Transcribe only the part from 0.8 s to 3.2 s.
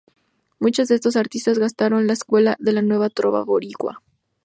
de estos artistas gestaron la escuela de la nueva